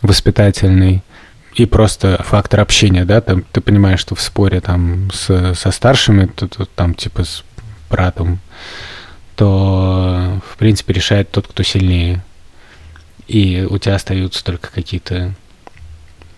[0.00, 1.02] воспитательный,
[1.54, 6.26] и просто фактор общения, да, там ты понимаешь, что в споре там с, со старшими,
[6.26, 7.44] то, то, там типа с
[7.90, 8.40] братом,
[9.36, 12.24] то в принципе решает тот, кто сильнее.
[13.28, 15.34] И у тебя остаются только какие-то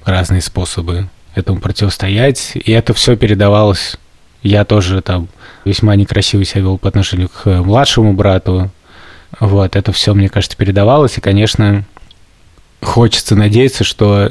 [0.04, 2.52] разные способы этому противостоять.
[2.54, 3.96] И это все передавалось.
[4.42, 5.28] Я тоже там
[5.64, 8.70] весьма некрасиво себя вел по отношению к младшему брату.
[9.40, 11.18] Вот, это все, мне кажется, передавалось.
[11.18, 11.84] И, конечно,
[12.80, 14.30] хочется надеяться, что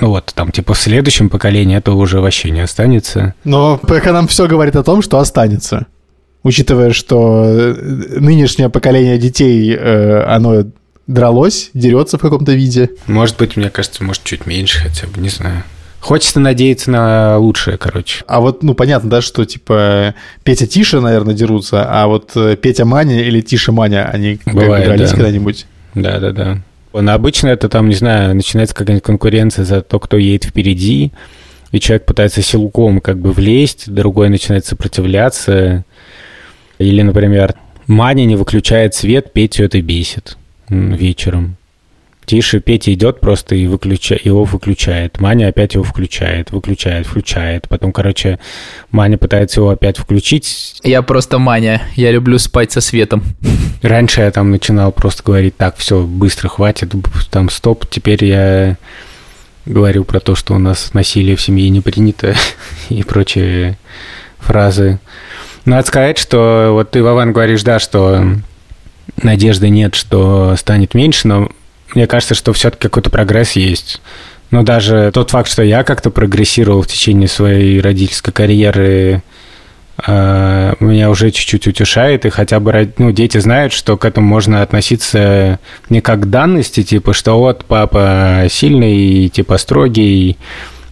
[0.00, 3.34] вот, там, типа, в следующем поколении это уже вообще не останется.
[3.44, 5.86] Но пока нам все говорит о том, что останется.
[6.42, 10.64] Учитывая, что э, нынешнее поколение детей, э, оно
[11.06, 12.90] дралось, дерется в каком-то виде.
[13.06, 15.62] Может быть, мне кажется, может, чуть меньше хотя бы, не знаю.
[16.00, 18.24] Хочется надеяться на лучшее, короче.
[18.26, 22.84] А вот, ну, понятно, да, что, типа, Петя Тиша, наверное, дерутся, а вот э, Петя
[22.84, 25.16] Маня или Тиша Маня, они Бывает, дрались да.
[25.16, 25.66] когда-нибудь?
[25.94, 26.58] Да-да-да.
[26.92, 31.12] Но обычно это там, не знаю, начинается какая-нибудь конкуренция за то, кто едет впереди,
[31.70, 35.84] и человек пытается силком как бы влезть, другой начинает сопротивляться.
[36.78, 37.54] Или, например,
[37.86, 40.36] Маня не выключает свет, Петю это бесит
[40.68, 41.56] вечером.
[42.32, 44.18] Тише Петя идет просто и выключа...
[44.24, 45.20] его выключает.
[45.20, 47.68] Маня опять его включает, выключает, включает.
[47.68, 48.38] Потом, короче,
[48.90, 50.80] Маня пытается его опять включить.
[50.82, 51.82] Я просто Маня.
[51.94, 53.22] Я люблю спать со светом.
[53.82, 56.94] Раньше я там начинал просто говорить, так, все, быстро, хватит,
[57.30, 57.84] там, стоп.
[57.86, 58.78] Теперь я
[59.66, 62.34] говорю про то, что у нас насилие в семье не принято
[62.88, 63.76] и прочие
[64.38, 65.00] фразы.
[65.66, 68.24] Надо сказать, что вот ты, Вован, говоришь, да, что
[69.22, 71.50] надежды нет, что станет меньше, но
[71.94, 74.00] мне кажется, что все-таки какой-то прогресс есть.
[74.50, 79.22] Но даже тот факт, что я как-то прогрессировал в течение своей родительской карьеры,
[80.06, 84.60] э, меня уже чуть-чуть утешает, и хотя бы ну, дети знают, что к этому можно
[84.60, 90.36] относиться не как к данности, типа, что вот папа сильный, типа строгий,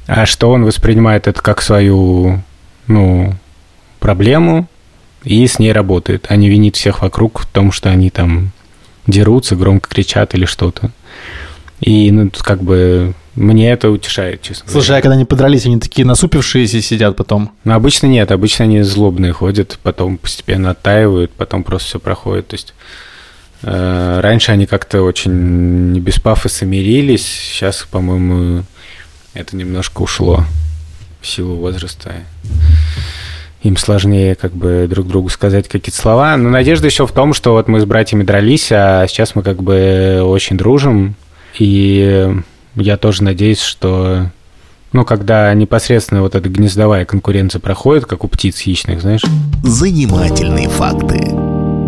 [0.06, 2.42] а что он воспринимает это как свою,
[2.86, 3.34] ну,
[3.98, 4.68] проблему
[5.22, 8.52] и с ней работает, а не винит всех вокруг в том, что они там
[9.06, 10.90] дерутся, громко кричат или что-то.
[11.80, 14.98] И, ну, как бы, мне это утешает, честно Слушай, говоря.
[14.98, 17.52] а когда они подрались, они такие насупившиеся сидят потом?
[17.64, 22.48] Ну, обычно нет, обычно они злобные ходят, потом постепенно оттаивают, потом просто все проходит.
[22.48, 22.74] То есть
[23.62, 28.64] э, раньше они как-то очень без пафоса мирились, сейчас, по-моему,
[29.32, 30.44] это немножко ушло
[31.20, 32.12] в силу возраста
[33.62, 36.36] им сложнее как бы друг другу сказать какие-то слова.
[36.36, 39.62] Но надежда еще в том, что вот мы с братьями дрались, а сейчас мы как
[39.62, 41.14] бы очень дружим.
[41.58, 42.34] И
[42.76, 44.30] я тоже надеюсь, что
[44.92, 49.22] ну, когда непосредственно вот эта гнездовая конкуренция проходит, как у птиц хищных, знаешь,
[49.62, 51.20] Занимательные факты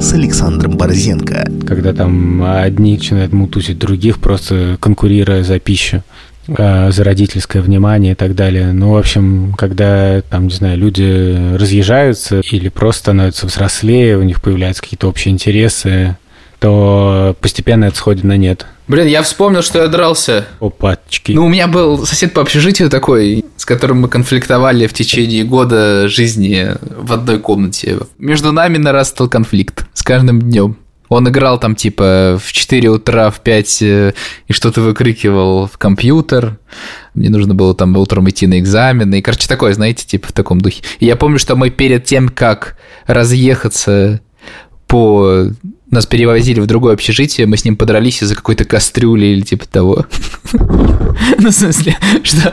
[0.01, 1.47] с Александром Борзенко.
[1.67, 6.03] когда там одни начинают мутузить других, просто конкурируя за пищу,
[6.47, 8.73] за родительское внимание и так далее.
[8.73, 14.43] Ну, в общем, когда там, не знаю, люди разъезжаются или просто становятся взрослее, у них
[14.43, 16.17] появляются какие-то общие интересы,
[16.59, 18.67] то постепенно это сходит на нет.
[18.89, 20.45] Блин, я вспомнил, что я дрался.
[20.61, 21.33] Опачки.
[21.33, 26.09] Ну, у меня был сосед по общежитию такой, с которым мы конфликтовали в течение года
[26.09, 27.99] жизни в одной комнате.
[28.19, 30.77] Между нами нарастал конфликт с каждым днем.
[31.13, 34.15] Он играл там типа в 4 утра, в 5 э,
[34.49, 36.59] и что-то выкрикивал в компьютер.
[37.15, 39.19] Мне нужно было там утром идти на экзамены.
[39.19, 40.83] И, короче, такое, знаете, типа в таком духе.
[41.01, 44.21] И я помню, что мы перед тем, как разъехаться
[44.87, 45.49] по...
[45.93, 50.07] Нас перевозили в другое общежитие, мы с ним подрались из-за какой-то кастрюли или типа того.
[51.39, 52.53] Ну, в смысле, что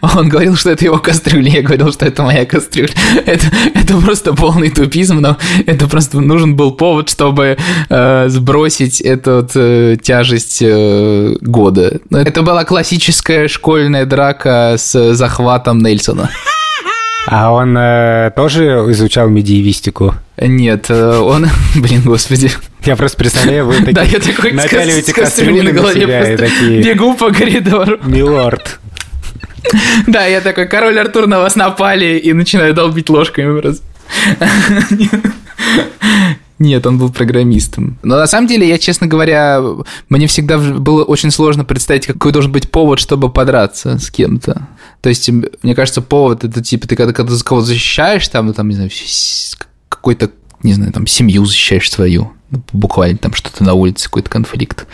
[0.00, 2.94] он говорил, что это его кастрюля, я говорил, что это моя кастрюля.
[3.26, 3.46] Это,
[4.02, 7.58] просто полный тупизм, но это просто нужен был повод, чтобы
[7.90, 12.00] э, сбросить эту э, тяжесть э, года.
[12.10, 16.30] Это была классическая школьная драка с захватом Нельсона.
[17.26, 20.14] А он э, тоже изучал медиевистику?
[20.40, 21.46] Нет, э, он...
[21.74, 22.50] Блин, господи.
[22.84, 26.46] Я просто представляю, вы такие Да, я такой кастрюлей кастрюли на и просто
[26.82, 27.98] бегу по коридору.
[28.04, 28.80] милорд.
[30.06, 33.82] Да, я такой, король Артур, на вас напали, и начинаю долбить ложками просто.
[36.58, 37.98] Нет, он был программистом.
[38.02, 39.62] Но на самом деле, я, честно говоря,
[40.08, 44.68] мне всегда было очень сложно представить, какой должен быть повод, чтобы подраться с кем-то.
[45.04, 48.54] То есть, мне кажется, повод это типа ты когда, когда за кого-то защищаешь, там, ну,
[48.54, 48.90] там, не знаю,
[49.90, 50.30] какой-то,
[50.62, 52.32] не знаю, там, семью защищаешь свою.
[52.50, 54.86] Ну, Буквально там что-то на улице, какой-то конфликт.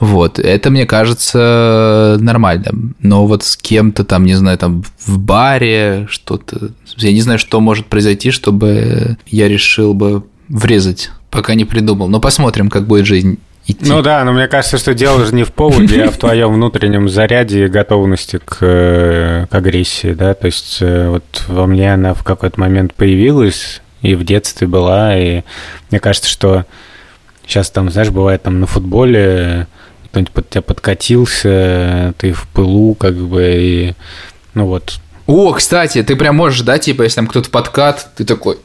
[0.00, 0.38] Вот.
[0.38, 2.70] Это, мне кажется, нормально.
[3.00, 6.70] Но вот с кем-то там, не знаю, там в баре что-то...
[6.96, 12.08] Я не знаю, что может произойти, чтобы я решил бы врезать, пока не придумал.
[12.08, 13.38] Но посмотрим, как будет жизнь
[13.70, 13.88] идти.
[13.90, 17.08] Ну да, но мне кажется, что дело же не в поводе, а в твоем внутреннем
[17.08, 22.14] заряде и готовности к, э, к агрессии, да, то есть э, вот во мне она
[22.14, 25.42] в какой-то момент появилась и в детстве была, и
[25.90, 26.64] мне кажется, что
[27.46, 29.66] сейчас там, знаешь, бывает там на футболе
[30.10, 33.94] кто-нибудь под тебя подкатился, ты в пылу как бы, и
[34.54, 34.94] ну вот,
[35.26, 38.58] О, кстати, ты прям можешь, да, типа, если там кто-то подкат, ты такой,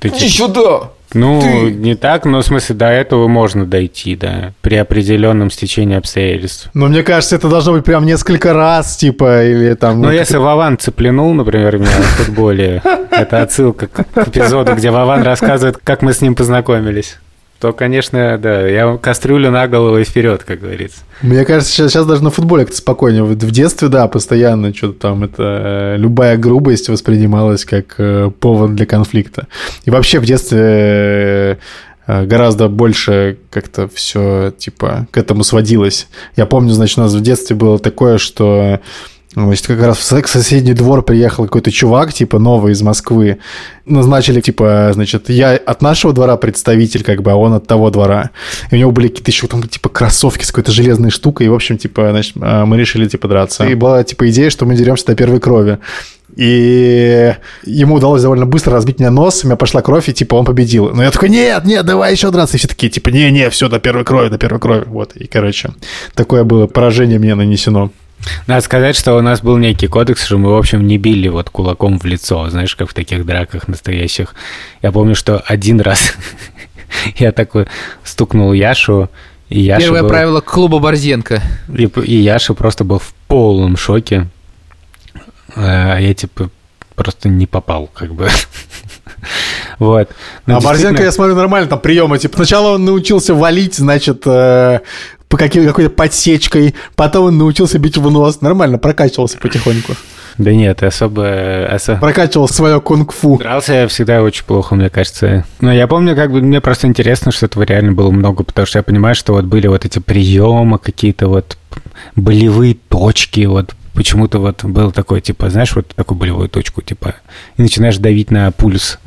[0.00, 0.90] ты иди типа- сюда!
[1.14, 5.96] Ну, Ты- не так, но в смысле до этого можно дойти, да, при определенном стечении
[5.96, 6.68] обстоятельств.
[6.74, 10.00] Но мне кажется, это должно быть прям несколько раз, типа, или там...
[10.00, 14.90] Ну, ну, если Вован цеплянул, например, меня в футболе, это отсылка к к эпизоду, где
[14.90, 17.18] Вован рассказывает, как мы с ним познакомились,
[17.62, 21.02] то, конечно, да, я кастрюлю на голову и вперед, как говорится.
[21.22, 23.22] Мне кажется, сейчас, сейчас даже на футболе как-то спокойнее.
[23.22, 28.84] В детстве, да, постоянно что-то там, это э, любая грубость воспринималась как э, повод для
[28.84, 29.46] конфликта.
[29.84, 31.60] И вообще в детстве
[32.08, 36.08] э, гораздо больше как-то все, типа, к этому сводилось.
[36.34, 38.80] Я помню, значит, у нас в детстве было такое, что
[39.34, 43.38] Значит, как раз в со- соседний двор приехал какой-то чувак, типа, новый из Москвы.
[43.86, 48.30] Назначили, типа, значит, я от нашего двора представитель, как бы, а он от того двора.
[48.70, 51.46] И у него были какие-то еще там, типа, кроссовки с какой-то железной штукой.
[51.46, 53.64] И, в общем, типа, значит, а, мы решили, типа, драться.
[53.64, 55.78] И была, типа, идея, что мы деремся до первой крови.
[56.36, 60.46] И ему удалось довольно быстро разбить мне нос, у меня пошла кровь, и типа он
[60.46, 60.90] победил.
[60.90, 62.56] Но я такой, нет, нет, давай еще драться.
[62.56, 64.84] И все такие, типа, не-не, все, до первой крови, до первой крови.
[64.86, 65.72] Вот, и, короче,
[66.14, 67.90] такое было поражение мне нанесено.
[68.46, 71.50] Надо сказать, что у нас был некий кодекс, что мы, в общем, не били вот
[71.50, 74.34] кулаком в лицо, знаешь, как в таких драках настоящих.
[74.80, 76.14] Я помню, что один раз
[77.16, 77.66] я такой
[78.04, 79.08] стукнул Яшу,
[79.48, 81.42] и Яша, Первое был- правило клуба Борзенко.
[81.76, 84.28] и, и Яша просто был в полном шоке.
[85.54, 86.50] А я, типа,
[86.94, 88.28] просто не попал, как бы.
[89.78, 90.10] Вот.
[90.46, 92.18] Но а Борзенко, действительно- я смотрю, нормально там приемы.
[92.18, 94.80] Типа, сначала он научился валить, значит, э,
[95.32, 98.42] по каким- какой-то подсечкой, потом он научился бить в нос.
[98.42, 99.94] Нормально, прокачивался потихоньку.
[100.36, 101.66] Да нет, особо...
[101.70, 102.00] особо...
[102.00, 103.38] Прокачивал свое кунг-фу.
[103.38, 105.46] Дрался я всегда очень плохо, мне кажется.
[105.62, 108.78] Но я помню, как бы мне просто интересно, что этого реально было много, потому что
[108.78, 111.56] я понимаю, что вот были вот эти приемы, какие-то вот
[112.14, 117.14] болевые точки, вот почему-то вот был такой, типа, знаешь, вот такую болевую точку, типа,
[117.56, 118.98] и начинаешь давить на пульс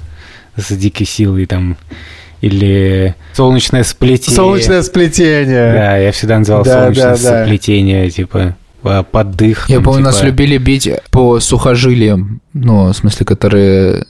[0.58, 1.78] с дикой силой, там,
[2.42, 4.36] или солнечное сплетение.
[4.36, 5.74] Солнечное сплетение.
[5.74, 7.46] Да, я всегда называл Да, солнечное да, да.
[7.46, 9.70] сплетение, типа, а, поддых.
[9.70, 10.28] Я там, помню, нас типа.
[10.28, 14.06] любили бить по сухожилиям, ну, в смысле, которые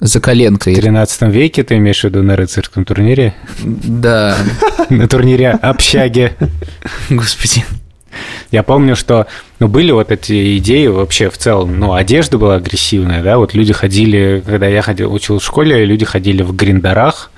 [0.00, 0.74] за коленкой.
[0.74, 3.34] В 13 веке ты имеешь в виду на рыцарском турнире?
[3.62, 4.36] Да,
[4.90, 6.32] На турнире общаги.
[7.10, 7.64] господи.
[8.50, 9.26] Я помню, что
[9.60, 11.78] ну, были вот эти идеи вообще в целом.
[11.78, 16.04] Ну, одежда была агрессивная, да, вот люди ходили, когда я ходил, учил в школе, люди
[16.04, 17.30] ходили в гриндарах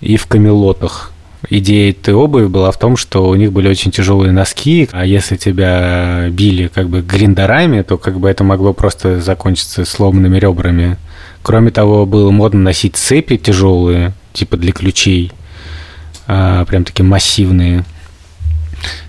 [0.00, 1.12] и в камелотах.
[1.48, 5.36] Идея этой обуви была в том, что у них были очень тяжелые носки, а если
[5.36, 10.96] тебя били как бы гриндарами, то как бы это могло просто закончиться сломанными ребрами.
[11.42, 15.30] Кроме того, было модно носить цепи тяжелые, типа для ключей,
[16.26, 17.84] а, прям такие массивные.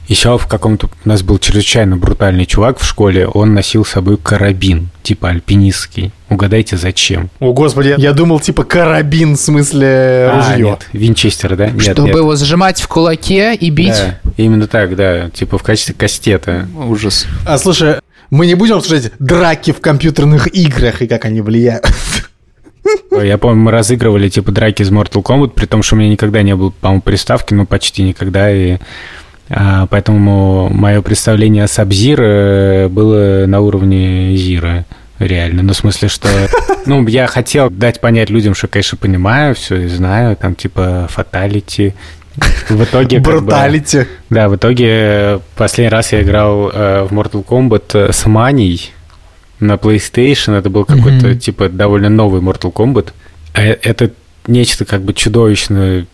[0.08, 0.90] Еще в каком-то...
[1.04, 6.12] У нас был чрезвычайно брутальный чувак в школе, он носил с собой карабин, типа альпинистский.
[6.30, 7.30] Угадайте, зачем?
[7.40, 10.66] О, господи, я думал, типа, карабин, в смысле, А, ружье.
[10.70, 11.68] нет, винчестер, да?
[11.70, 12.18] Нет, Чтобы нет.
[12.18, 13.90] его зажимать в кулаке и бить.
[13.98, 16.68] Да, именно так, да, типа в качестве кастета.
[16.78, 17.26] Ужас.
[17.46, 17.96] А слушай,
[18.30, 21.86] мы не будем обсуждать драки в компьютерных играх и как они влияют.
[23.12, 26.42] Я помню, мы разыгрывали типа драки из Mortal Kombat, при том, что у меня никогда
[26.44, 28.78] не было, по-моему, приставки, ну почти никогда, и
[29.50, 34.86] поэтому мое представление о Сабзира было на уровне Зира.
[35.20, 35.64] Реально.
[35.64, 36.28] Ну, в смысле, что...
[36.86, 41.96] Ну, я хотел дать понять людям, что, конечно, понимаю все и знаю, там, типа, фаталити.
[42.70, 43.18] В итоге...
[43.18, 44.06] как бы- Бруталити.
[44.30, 48.92] Да, в итоге э, последний раз я играл э, в Mortal Kombat э, с Маней
[49.60, 50.56] на PlayStation.
[50.56, 51.40] Это был какой-то, Мгм.
[51.40, 53.08] типа, довольно новый Mortal Kombat.
[53.54, 54.12] А э- это
[54.46, 56.06] нечто как бы чудовищное,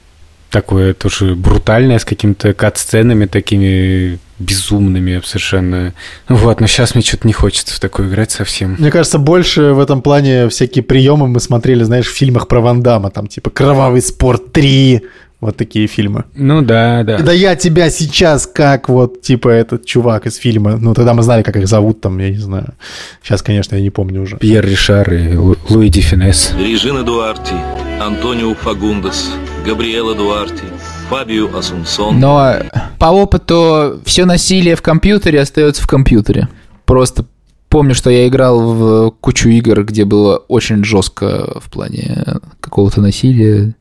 [0.53, 5.93] такое тоже брутальное, с какими-то кат-сценами такими безумными совершенно.
[6.29, 8.75] Вот, но сейчас мне что-то не хочется в такое играть совсем.
[8.77, 12.81] Мне кажется, больше в этом плане всякие приемы мы смотрели, знаешь, в фильмах про Ван
[12.83, 15.01] Дамма, там типа «Кровавый спорт 3»,
[15.41, 16.23] вот такие фильмы.
[16.35, 17.17] Ну да, да.
[17.17, 20.77] Да я тебя сейчас как вот, типа, этот чувак из фильма.
[20.77, 22.75] Ну, тогда мы знали, как их зовут там, я не знаю.
[23.21, 24.37] Сейчас, конечно, я не помню уже.
[24.37, 26.53] Пьер Ришар и Лу- Луи Ди Финес.
[26.57, 27.55] Режина Дуарти,
[27.99, 29.31] Антонио Фагундес,
[29.65, 30.65] Габриэла Дуарти,
[31.09, 32.19] Фабио Асунсон.
[32.19, 32.55] Но
[32.99, 36.49] по опыту все насилие в компьютере остается в компьютере.
[36.85, 37.25] Просто
[37.69, 42.25] помню, что я играл в кучу игр, где было очень жестко в плане
[42.59, 43.73] какого-то насилия.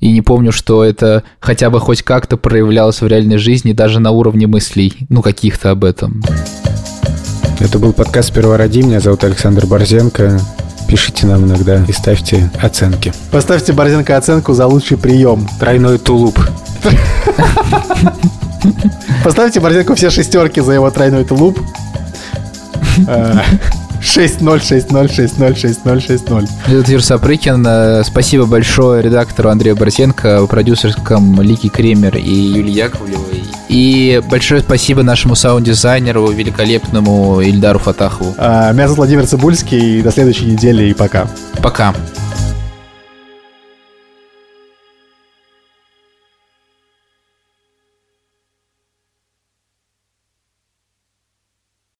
[0.00, 4.10] И не помню, что это хотя бы хоть как-то проявлялось в реальной жизни, даже на
[4.10, 6.22] уровне мыслей, ну, каких-то об этом.
[7.60, 8.80] Это был подкаст «Сперва ради».
[8.80, 10.38] Меня зовут Александр Борзенко.
[10.88, 13.12] Пишите нам иногда и ставьте оценки.
[13.30, 15.48] Поставьте Борзенко оценку за лучший прием.
[15.58, 16.38] Тройной тулуп.
[19.24, 21.58] Поставьте Борзенко все шестерки за его тройной тулуп.
[24.04, 26.48] Э, 6-0, 6-0, 6-0, 6-0, 6-0.
[26.66, 27.66] Это Юр Сапрыкин.
[27.66, 33.44] Э, Спасибо большое редактору Андрею Борзенко, продюсерском Лики Кремер и Юлии Яковлевой.
[33.68, 38.34] И большое спасибо нашему саунд-дизайнеру, великолепному Ильдару Фатахову.
[38.38, 40.02] А, Меня зовут Владимир Цибульский.
[40.02, 41.26] До следующей недели и пока.
[41.62, 41.94] Пока.